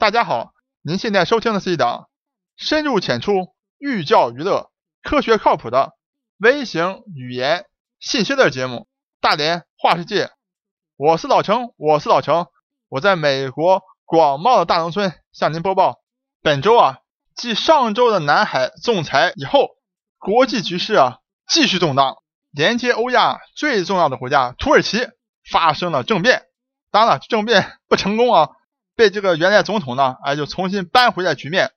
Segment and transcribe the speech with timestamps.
[0.00, 2.08] 大家好，您现在收听的是一档
[2.56, 4.70] 深入浅出、寓教于乐、
[5.02, 5.94] 科学靠谱的
[6.38, 7.66] 微型语言
[7.98, 8.76] 信息类节目
[9.20, 10.26] 《大连话世界》。
[10.96, 12.46] 我是老程，我是老程，
[12.88, 15.96] 我在美国广袤的大农村向您播报。
[16.42, 16.98] 本周啊，
[17.34, 19.70] 继上周的南海仲裁以后，
[20.18, 21.18] 国际局势啊
[21.48, 22.18] 继续动荡，
[22.52, 25.08] 连接欧亚最重要的国家土耳其
[25.50, 26.44] 发生了政变。
[26.92, 28.50] 当然了，政变不成功啊。
[28.98, 31.70] 被这个原来总统呢，哎，就重新扳回了局面。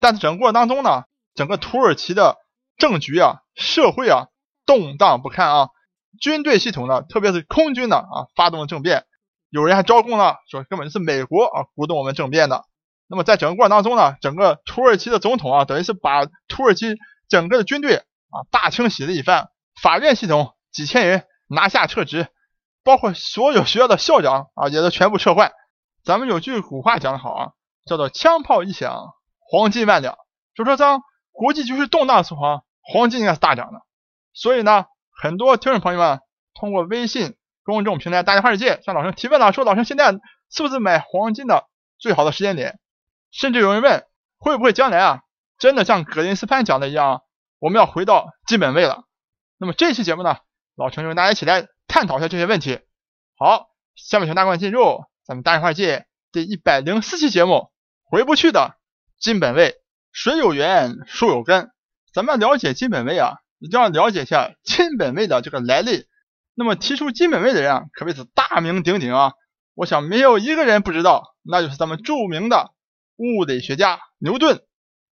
[0.00, 1.04] 但是整个过程当中呢，
[1.36, 2.36] 整个土耳其的
[2.76, 4.26] 政局啊、社会啊
[4.66, 5.68] 动荡不堪啊，
[6.20, 9.04] 军队系统呢，特别是空军呢啊，发动了政变。
[9.50, 12.64] 有人还招供了，说根本就是美国啊鼓动我们政变的。
[13.06, 16.96] 那么在整个过程当中呢，整个土耳其的总统啊，等于是把土耳其
[17.28, 19.48] 整个的军队啊大清洗了一番，
[19.80, 22.26] 法院系统几千人拿下撤职，
[22.82, 25.52] 包括所有学校的校长啊也都全部撤换。
[26.04, 27.52] 咱们有句古话讲得好啊，
[27.86, 30.18] 叫做“枪炮一响，黄金万两”。
[30.54, 33.80] 就说当国际局势动荡的时候，黄金应该是大涨的。
[34.34, 34.84] 所以呢，
[35.22, 36.20] 很多听众朋友们
[36.52, 40.12] 通过微信公众平台“大家话世界”向老陈提问了，说老陈现在
[40.50, 41.66] 是不是买黄金的
[41.98, 42.78] 最好的时间点？
[43.30, 44.04] 甚至有人问，
[44.36, 45.22] 会不会将来啊，
[45.58, 47.22] 真的像葛林斯潘讲的一样，
[47.58, 49.04] 我们要回到基本位了？
[49.56, 50.36] 那么这期节目呢，
[50.76, 52.80] 老陈就跟大家一起来探讨一下这些问题。
[53.38, 55.02] 好，下面请大家进入。
[55.26, 57.70] 咱们大话界第一百零四期节目
[58.02, 58.76] 回不去的
[59.18, 59.76] 金本位，
[60.12, 61.70] 水有源，树有根。
[62.12, 66.04] 咱们了解金本位啊，一定要了解一下金本位的这个来历。
[66.54, 69.32] 那么提出金本位的人啊，可谓是大名鼎鼎啊。
[69.74, 72.72] 我想没有一个人不知道，那就是咱们著名的
[73.16, 74.60] 物理学家牛顿。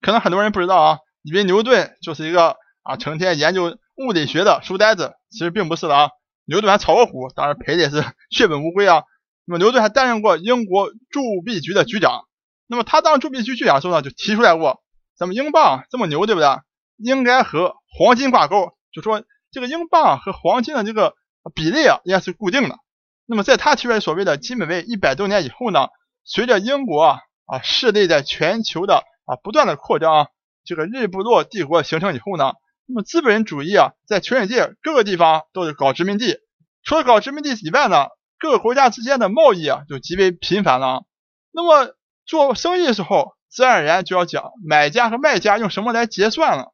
[0.03, 6.11] 可能很多人不知道啊，以为牛顿就是一个啊成天研究物理学的书呆子，其实并不是的啊。
[6.45, 9.05] 牛顿还炒过股，当然赔的也是血本无归啊。
[9.47, 12.25] 那么牛顿还担任过英国铸币局的局长。
[12.67, 14.83] 那么他当铸币局局长的时候呢，就提出来过，
[15.19, 16.49] 咱们英镑这么牛，对不对？
[16.97, 21.15] 应该和黄金挂钩，就说这个英镑和黄金的这个
[21.55, 22.79] 比例啊，应该是固定的。
[23.27, 25.89] 那么在他提出来所谓的金本位一百多年以后呢，
[26.25, 30.29] 随着英国啊啊势力在全球的啊不断的扩张，
[30.65, 32.55] 这个日不落帝国形成以后呢，
[32.87, 36.39] 那么资本主义啊在全世界各个地方都是搞殖民地，
[36.83, 38.07] 除了搞殖民地以外呢。
[38.39, 41.05] 各个国家之间的贸易啊，就极为频繁了。
[41.53, 41.95] 那么
[42.27, 46.73] 做生意的时候，自然而然就要讲买家和卖家用什么来结算了。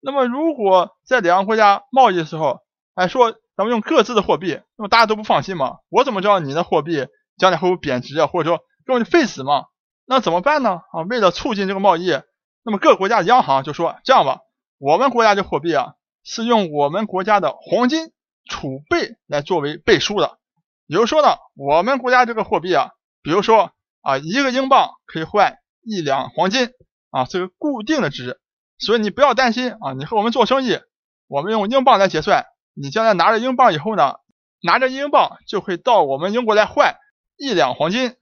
[0.00, 2.60] 那么如果在两个国家贸易的时候，
[2.94, 5.78] 哎说咱们用各自的货币，那么大家都不放心嘛。
[5.88, 7.06] 我怎么知道你的货币
[7.36, 8.26] 将来会不会贬值啊？
[8.26, 9.66] 或者说根本就废死嘛？
[10.04, 10.82] 那怎么办呢？
[10.92, 12.10] 啊，为了促进这个贸易，
[12.62, 14.40] 那么各国家的央行就说这样吧，
[14.78, 15.94] 我们国家的货币啊，
[16.24, 18.12] 是用我们国家的黄金
[18.48, 20.38] 储备来作为背书的。
[20.88, 26.70] 比如说呢，我们国家这个货币啊，比如说啊，一个英镑可以换一两黄金
[27.10, 28.40] 啊，这个固定的值，
[28.78, 30.80] 所以你不要担心啊，你和我们做生意，
[31.26, 34.14] 我们用英镑来结算，你将来拿着英镑以后呢，
[34.62, 36.96] 拿着英镑就会到我们英国来换
[37.36, 38.16] 一两黄金，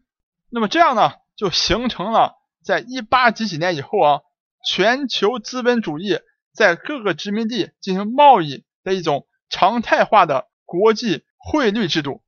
[0.50, 2.34] 那么这样呢，就形成了
[2.64, 4.20] 在一八几几年以后啊，
[4.68, 6.18] 全球资本主义
[6.52, 12.24] 在各个殖民地进行贸易的一种常态化的国际汇率制度。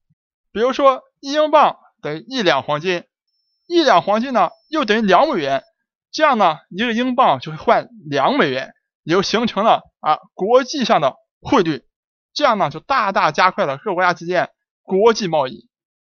[0.50, 3.04] 比如说，一英镑等于一两黄金，
[3.66, 5.62] 一两黄金呢又等于两美元，
[6.10, 8.72] 这样呢一个英镑就会换两美元，
[9.04, 11.82] 也就形成了啊国际上的汇率，
[12.32, 14.48] 这样呢就大大加快了各国家之间
[14.82, 15.68] 国际贸易。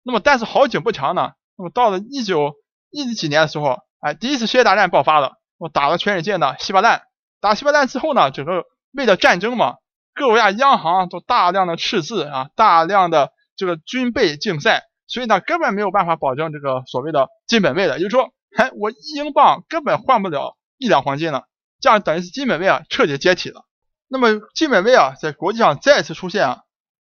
[0.04, 2.54] 那么，但是好景不长呢，那么到了一九
[2.92, 7.02] 一几年的时候，哎，第一次世界大战爆发了，我打了全世界的稀巴烂。
[7.42, 9.78] 打稀巴烂之后呢，整个为了战争嘛，
[10.14, 13.32] 各国家央行都大量的赤字啊，大量的。
[13.60, 21.44] 这个军备竞赛，所以呢根本没有办法保证这个所谓的金本位的，也就是说，哎，我一英镑根本换不了一两黄金了，
[21.82, 23.66] 这样等于是金本位啊彻底解体了。
[24.08, 26.62] 那么金本位啊在国际上再次出现啊，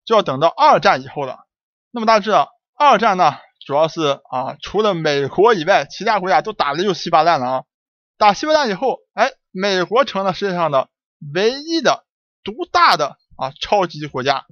[0.05, 1.47] 就要等到二战以后了。
[1.93, 7.63] 那么大家知道，二战呢主要是啊除了美国以外，其他国家都打的又稀巴烂了啊。
[8.19, 10.89] 打稀巴烂以后，哎，美国成了世界上的
[11.33, 12.05] 唯一的
[12.43, 14.47] 独大的啊超级国家。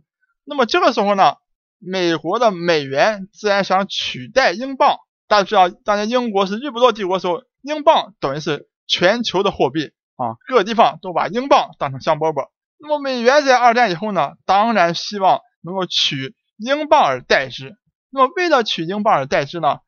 [0.44, 1.34] 那么这个时候呢？
[1.78, 4.98] 美国的美元自然想取代英镑，
[5.28, 12.48] 大家知道，当年英国是日不落帝国的时候，英镑等于是全球的货币啊，各地方都把英镑当成香饽饽。
[12.78, 17.76] 那么美元在二战以后呢，当然希望能够取英镑而代之。
[18.10, 19.81] 那么为了取英镑而代之呢，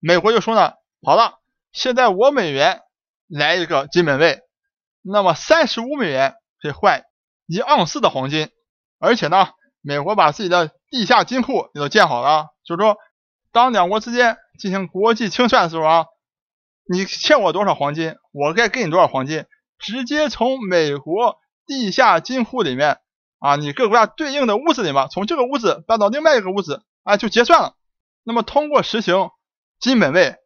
[0.00, 1.38] 美国就说呢，好了，
[1.72, 2.80] 现在我美元
[3.26, 4.40] 来一个金本位，
[5.02, 7.04] 那么三十五美元可以换
[7.46, 8.50] 一盎司的黄金，
[8.98, 9.48] 而且呢。
[9.80, 12.96] 美国把自己的地下金库也都建好了，就是说，
[13.52, 16.06] 当两国之间进行国际清算的时候啊，
[16.90, 19.44] 你欠我多少黄金，我该给你多少黄金，
[19.78, 22.98] 直接从美国地下金库里面
[23.38, 27.74] 啊，你各个国家对应的屋子里面，从这个屋子搬到另外一个屋子啊，就结算了。
[28.24, 29.30] 那么通过实行
[29.78, 30.36] 金本位，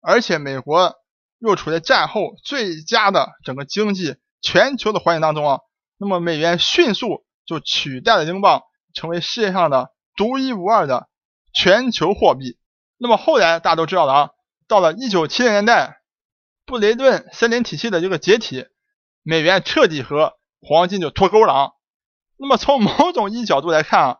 [0.00, 0.94] 而且美国
[1.38, 5.60] 又处在战后最佳的整个经济全球的环境当中啊，
[5.98, 8.62] 那么美元迅速就取代了英镑，
[8.94, 11.08] 成为世界上的独一无二的
[11.52, 12.58] 全球货币。
[12.98, 14.30] 那么后来大家都知道了啊，
[14.68, 16.00] 到了一九七零年代，
[16.64, 18.66] 布雷顿森林体系的这个解体，
[19.22, 21.70] 美元彻底和黄金就脱钩了啊。
[22.38, 24.16] 那么从某种意义角度来看啊，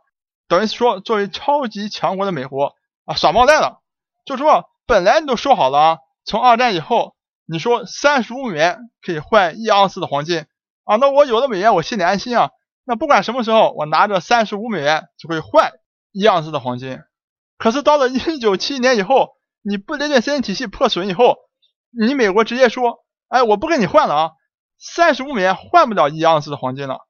[0.49, 3.81] 等于说作为超级强国的美国啊耍猫赖了，
[4.25, 7.15] 就说本来你都说好了啊，从二战以后，
[7.47, 10.47] 你说三十五美元可以换一盎司的黄金
[10.85, 12.51] 啊，那我有了美元我心里安心啊，
[12.85, 15.73] 那不管什么时候我拿着三十五美元就可以换
[16.11, 17.01] 一盎司的黄金。
[17.59, 19.31] 可是到了一九七一年以后，
[19.63, 21.37] 你布雷顿森林体系破损以后，
[21.91, 24.31] 你美国直接说，哎，我不跟你换了啊，
[24.79, 27.07] 三十五美元换不了一盎司的黄金了，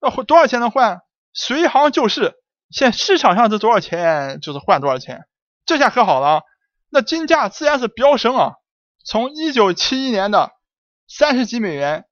[0.00, 1.02] 那多少钱能换？
[1.32, 2.34] 随行就市，
[2.70, 5.28] 现市场上是多少钱就是换多少钱，
[5.64, 6.42] 这下可好了，
[6.88, 8.54] 那金价自然是飙升啊，
[9.04, 10.50] 从一九七一年的
[11.06, 12.06] 三十几美元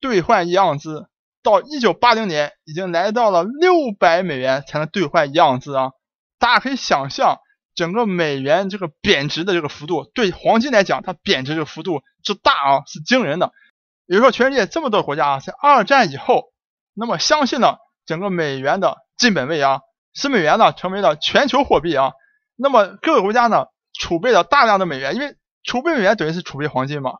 [0.00, 1.08] 兑换一盎司，
[1.42, 5.92] 到一九八零年已经来到了六百美元才能兑换一盎司啊。
[6.38, 7.38] 大家可以想象，
[7.74, 13.52] 整个美元这个贬值的这个幅度，对黄金来讲，它贬值这个幅度之大啊，是惊人的。
[14.06, 16.52] 比如说，全世界这么多国家啊，在二战以后，
[16.94, 19.80] 那么相信了整个美元的金本位啊，
[20.14, 22.12] 使美元呢成为了全球货币啊。
[22.56, 23.66] 那么各个国家呢，
[23.98, 27.18] 储备了大量的美元，因为储备美元等于是储备黄金嘛。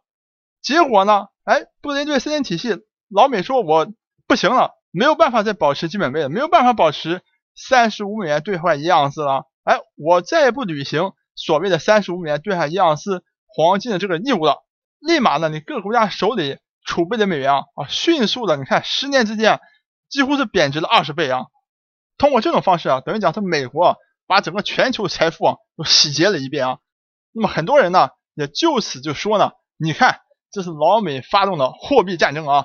[0.60, 2.78] 结果呢，哎，布雷顿森林体系，
[3.08, 3.86] 老美说我
[4.32, 7.20] 不行了，没有办法再保持基本位了，没有办法保持。
[7.54, 14.64] 三十五美元兑换一盎司了，哎，我再也不履行所谓的三十五美元兑换一盎司黄金的这个义务了。
[15.00, 16.56] 立马呢，你各个国家手里
[16.86, 19.60] 储备的美元啊，啊，迅速的，你看十年之间
[20.08, 21.42] 几乎是贬值了二十倍啊。
[22.16, 26.78] 通过这种方式啊，等于讲是美国把整个全球财富啊都洗劫了一遍啊。
[27.32, 30.20] 那么很多人呢也就此就说呢，你看
[30.50, 32.64] 这是老美发动的货币战争啊，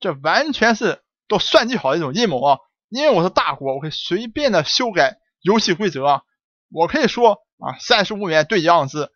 [0.00, 2.58] 这完全是都算计好的一种阴谋啊。
[2.88, 6.22] 因为我是大国，我可以随便的修改游戏规则啊。
[6.70, 9.10] 我可以说啊，三十五美元兑一盎司。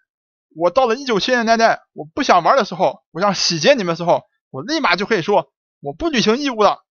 [0.55, 5.50] 我到了一九七零年代，我不想玩的时候，我想洗劫你们的时候，我立马就可以说
[5.81, 6.85] 我不履行义务了。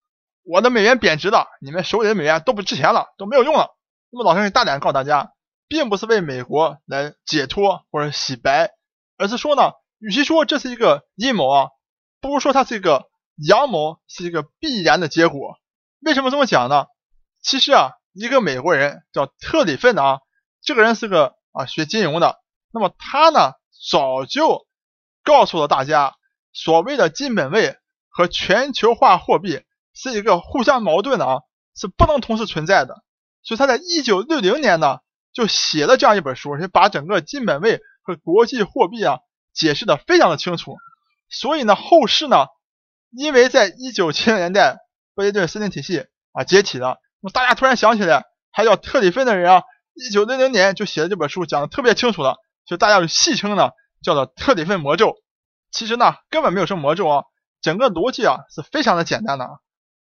[0.43, 3.69] 我的美元贬值了，你们手里的美元都不值钱了，都没有用了。
[4.09, 5.33] 那么老陈可以大胆告诉大家，
[5.67, 8.71] 并不是为美国来解脱或者洗白，
[9.17, 11.67] 而是说呢，与其说这是一个阴谋啊，
[12.19, 15.57] 不如说它是一个阳谋，是一个必然的结果。
[15.99, 16.85] 为什么这么讲呢？
[17.41, 20.19] 其实啊，一个美国人叫特里芬啊，
[20.61, 22.39] 这个人是个啊学金融的。
[22.71, 23.53] 那么他呢，
[23.89, 24.67] 早就
[25.23, 26.15] 告诉了大家，
[26.53, 27.77] 所谓的金本位
[28.09, 29.61] 和全球化货币
[29.93, 31.39] 是一个互相矛盾的啊，
[31.75, 33.03] 是不能同时存在的。
[33.43, 34.99] 所以他在一九六零年呢，
[35.33, 39.19] 就写了这样一本书，就把整个金本位和国际货币啊
[39.53, 40.77] 解释的非常的清楚。
[41.29, 42.45] 所以呢，后世呢，
[43.11, 44.77] 因为在一九七零年代。
[45.13, 49.63] 布雷顿森林体系啊解体了，那么大家突然想起来，还叫特里芬的人啊，
[49.93, 53.71] 一九六零年就写了这本书，讲的特别清楚了，就大家就戏称呢
[54.01, 55.17] 叫做特里芬魔咒。
[55.69, 57.23] 其实呢根本没有什么魔咒啊，
[57.61, 59.51] 整个逻辑啊是非常的简单的啊，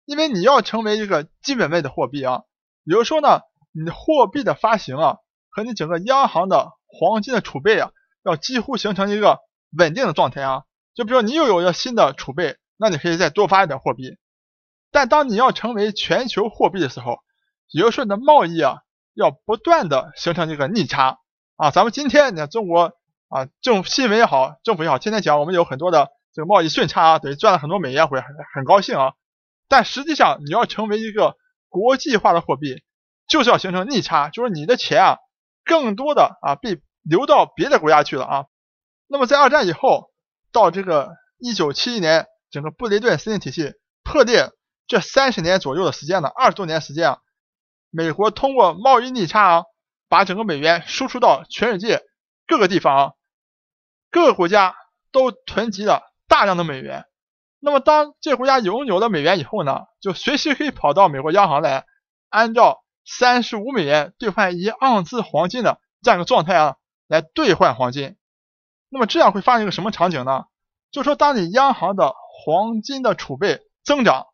[0.07, 2.43] 因为你要成为一个基本位的货币啊，
[2.85, 5.19] 比如说呢你货币的发行啊
[5.51, 7.93] 和你整个央行的黄金的储备啊
[8.25, 9.39] 要几乎形成一个
[9.79, 10.65] 稳定的状态啊，
[10.97, 14.17] 就比如说你又有了新的储备，那你可以再多发一点货币。
[14.91, 17.19] 但当你要成为全球货币的时候，
[17.69, 18.79] 也就是说你的贸易啊，
[19.15, 21.19] 要不断的形成这个逆差
[21.57, 21.71] 啊。
[21.71, 22.93] 咱们今天你看中国
[23.29, 29.13] 啊，政新闻也好，政府也好，天天讲我们有很多的这个贸易顺差啊，等于赚了很多美元，会很很高兴啊。
[29.69, 31.37] 但实际上你要成为一个
[31.69, 32.83] 国际化的货币，
[33.27, 35.19] 就是要形成逆差，就是你的钱啊，
[35.65, 38.45] 更多的啊被流到别的国家去了啊。
[39.09, 40.11] 那么在二战以后，
[40.53, 44.51] 到这个一九七一年，整个布雷顿森林体系破裂。
[44.89, 47.19] 这三十年左右的时间呢，二十多年时间啊，
[47.91, 49.65] 美国通过贸易逆差啊，
[50.09, 52.03] 把整个美元输出到全世界
[52.47, 53.13] 各个地方啊，
[54.13, 54.77] 各个国家
[55.11, 57.05] 都囤积了大量的美元。
[57.59, 61.85] 那么当这国家拥有了美元以后呢，就随时可以跑到美国央行来，
[62.29, 66.77] 按照三十五美元兑换一盎司黄金的这样一个状态啊，
[67.09, 68.17] 来兑换黄金。
[68.89, 70.45] 那么这样会发生一个什么场景呢？
[70.93, 74.27] 就说当你央行的黄金的储备增长。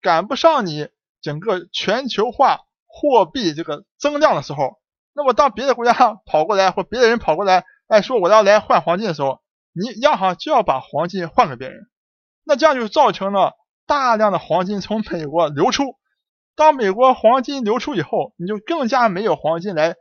[0.00, 0.88] 赶不上你
[1.22, 4.78] 整个全球化货币这个增量的时候，
[5.14, 5.92] 那么当别的国家
[6.26, 9.40] 跑过来或别的人跑过来，哎说我要来换黄金的时候，
[9.72, 11.88] 你央行就要把黄金换给别人，
[12.44, 13.54] 那这样就造成了
[13.86, 15.96] 大量的黄金从美国流出。
[16.56, 19.96] 当美国黄金流出以后，你就更加没有黄金来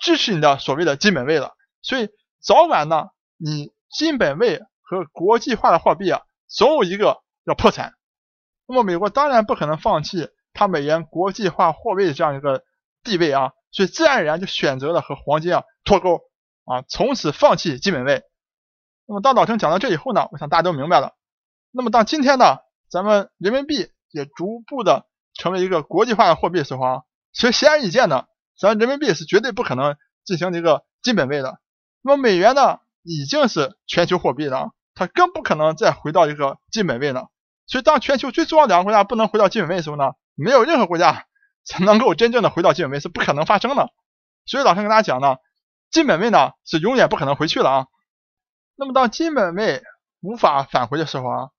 [0.00, 1.54] 支持你的所谓的金本位了。
[1.80, 7.94] 所以早晚呢，你金本位和国际化的货币啊，总有一个要破产。
[8.66, 12.64] 那么美国当然不可能放弃它美元国际化货币的这样一个
[13.02, 16.20] 地位啊，所以自然而然就选择了和黄金啊脱钩
[16.64, 18.22] 啊，从此放弃金本位。
[19.06, 21.14] 那么当老陈讲到这以后呢，我想大家都明白了。
[21.70, 22.58] 那么当今天呢，
[22.90, 25.06] 咱们人民币也逐步的。
[25.34, 27.02] 成为一个国际化的货币的时候啊，
[27.32, 28.26] 其实显而易见的，
[28.58, 31.60] 咱人民币是绝对不可能进行一个基本位的。
[32.02, 37.28] 那么美元呢，已经是全球货币了，它更不可能再回到一个金本位了。
[37.66, 41.26] 所以当全球最重要两个国家不能回到金本位的时候呢，没有任何国家
[41.64, 43.90] 才能够真正的回到金本位，是不可能发生的。
[44.44, 45.36] 所以老陈跟大家讲呢，
[45.90, 47.86] 金本位呢是永远不可能回去了啊。
[48.76, 49.82] 那么当金本位
[50.20, 51.50] 无法返回的时候啊，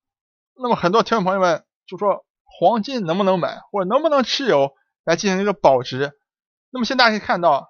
[0.55, 2.25] 那么很多听众朋友们就说。
[2.51, 4.74] 黄金能不能买，或者能不能持有
[5.05, 6.12] 来进行一个保值？
[6.72, 7.69] 那么现在大家可以看到，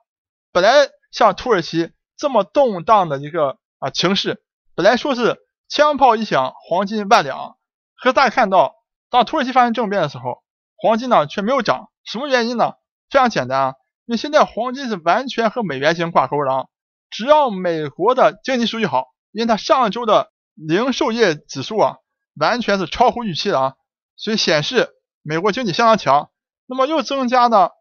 [0.51, 0.71] 本来
[1.11, 4.41] 像土耳其这么动荡的一个啊情势，
[4.73, 5.37] 本来说是
[5.69, 7.55] 枪炮一响，黄金万两，
[7.95, 8.75] 可是大家看到，
[9.09, 10.43] 当土耳其发生政变的时候，
[10.75, 12.73] 黄金呢却没有涨，什么原因呢？
[13.09, 13.73] 非常简单啊，
[14.05, 16.65] 因为现在黄金是完全和美元进行挂钩的啊，
[17.11, 21.97] 只要美国的经济数据好，因为它上周的零售业指数啊，
[22.35, 23.75] 完全是超乎预期的啊。
[24.15, 24.89] 所以显示
[25.21, 26.31] 美国经济相当强，
[26.65, 27.71] 那么又增加了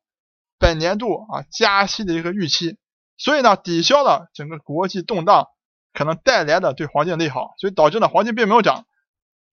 [0.58, 2.78] 本年度啊加息的一个预期，
[3.16, 5.48] 所以呢抵消了整个国际动荡
[5.98, 8.86] 可能带来的对黄金的利好，所以导致呢黄金并没有涨。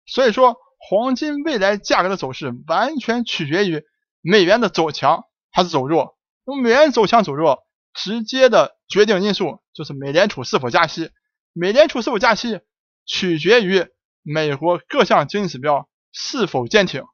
[0.07, 3.83] 所以说黄金未来价格的走势完全取决于
[4.21, 6.17] 美元的走强还是走弱。
[6.43, 7.59] 那么美元走强走弱，
[7.93, 11.11] 直接的决定因素就是美联储是否加息。
[11.53, 12.59] 美联储是否加息，
[13.05, 13.85] 取决于
[14.23, 15.87] 美国各项经济指标。
[16.11, 17.05] 是否坚挺？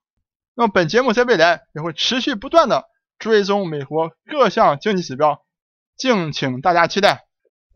[0.55, 2.86] 那么本节目在未来也会持续不断的
[3.19, 5.46] 追踪美国各项经济指标，
[5.98, 7.26] 敬请大家期待。